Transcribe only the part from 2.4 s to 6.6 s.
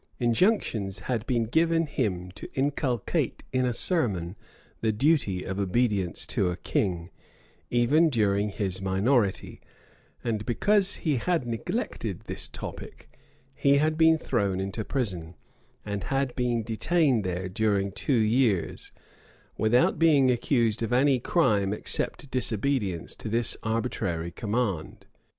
inculcate in a sermon the duty of obedience to a